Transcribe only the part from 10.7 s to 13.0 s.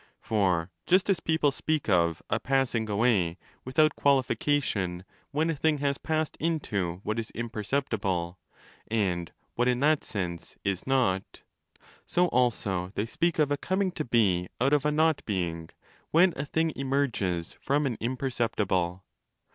not', so 25 also